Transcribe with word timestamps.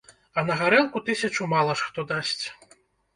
А 0.37 0.43
на 0.45 0.53
гарэлку 0.61 1.01
тысячу 1.09 1.47
мала 1.51 1.75
ж 1.83 1.91
хто 1.91 2.07
дасць. 2.13 2.45